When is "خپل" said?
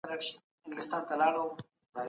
0.05-0.19